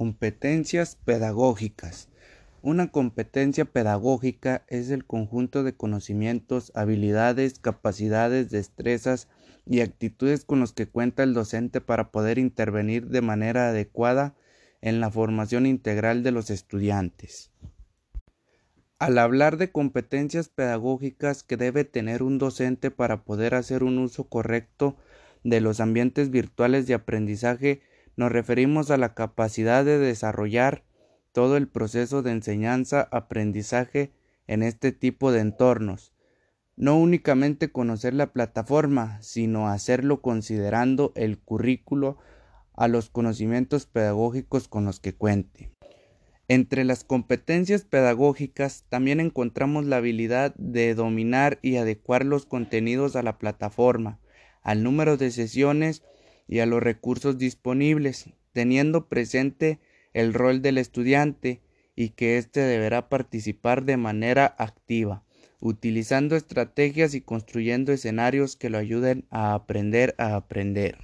[0.00, 2.08] Competencias pedagógicas.
[2.62, 9.28] Una competencia pedagógica es el conjunto de conocimientos, habilidades, capacidades, destrezas
[9.66, 14.34] y actitudes con los que cuenta el docente para poder intervenir de manera adecuada
[14.80, 17.50] en la formación integral de los estudiantes.
[18.98, 24.24] Al hablar de competencias pedagógicas que debe tener un docente para poder hacer un uso
[24.24, 24.96] correcto
[25.44, 27.82] de los ambientes virtuales de aprendizaje,
[28.16, 30.84] nos referimos a la capacidad de desarrollar
[31.32, 34.12] todo el proceso de enseñanza-aprendizaje
[34.46, 36.12] en este tipo de entornos.
[36.76, 42.18] No únicamente conocer la plataforma, sino hacerlo considerando el currículo
[42.74, 45.72] a los conocimientos pedagógicos con los que cuente.
[46.48, 53.22] Entre las competencias pedagógicas también encontramos la habilidad de dominar y adecuar los contenidos a
[53.22, 54.18] la plataforma,
[54.62, 56.02] al número de sesiones
[56.50, 59.78] y a los recursos disponibles, teniendo presente
[60.12, 61.60] el rol del estudiante
[61.94, 65.22] y que éste deberá participar de manera activa,
[65.60, 70.98] utilizando estrategias y construyendo escenarios que lo ayuden a aprender a aprender.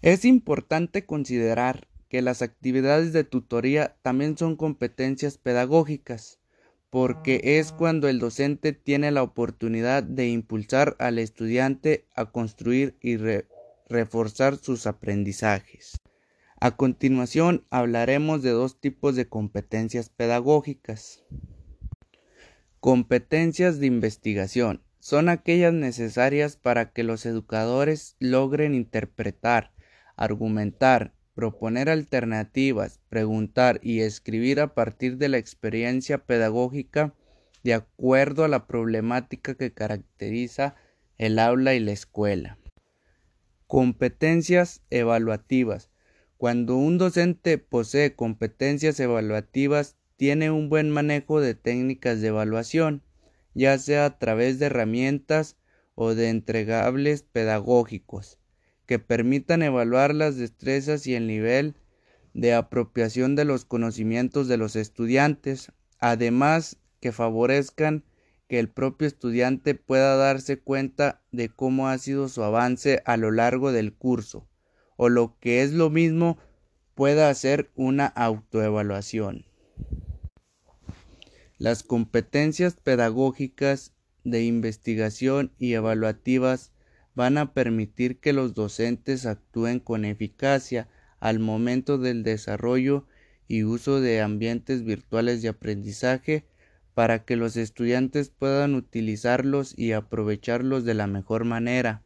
[0.00, 6.40] Es importante considerar que las actividades de tutoría también son competencias pedagógicas,
[6.88, 13.18] porque es cuando el docente tiene la oportunidad de impulsar al estudiante a construir y
[13.90, 16.00] reforzar sus aprendizajes.
[16.60, 21.24] A continuación hablaremos de dos tipos de competencias pedagógicas.
[22.78, 29.72] Competencias de investigación son aquellas necesarias para que los educadores logren interpretar,
[30.16, 37.14] argumentar, proponer alternativas, preguntar y escribir a partir de la experiencia pedagógica
[37.64, 40.76] de acuerdo a la problemática que caracteriza
[41.18, 42.59] el aula y la escuela.
[43.70, 45.92] Competencias evaluativas.
[46.38, 53.04] Cuando un docente posee competencias evaluativas, tiene un buen manejo de técnicas de evaluación,
[53.54, 55.56] ya sea a través de herramientas
[55.94, 58.40] o de entregables pedagógicos,
[58.86, 61.76] que permitan evaluar las destrezas y el nivel
[62.34, 65.70] de apropiación de los conocimientos de los estudiantes,
[66.00, 68.02] además que favorezcan
[68.50, 73.30] que el propio estudiante pueda darse cuenta de cómo ha sido su avance a lo
[73.30, 74.48] largo del curso,
[74.96, 76.36] o lo que es lo mismo,
[76.96, 79.44] pueda hacer una autoevaluación.
[81.58, 83.92] Las competencias pedagógicas
[84.24, 86.72] de investigación y evaluativas
[87.14, 90.88] van a permitir que los docentes actúen con eficacia
[91.20, 93.06] al momento del desarrollo
[93.46, 96.46] y uso de ambientes virtuales de aprendizaje
[96.94, 102.02] para que los estudiantes puedan utilizarlos y aprovecharlos de la mejor manera,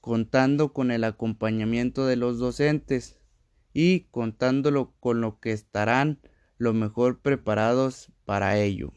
[0.00, 3.18] contando con el acompañamiento de los docentes
[3.72, 6.20] y contándolo con lo que estarán
[6.58, 8.92] lo mejor preparados para ello.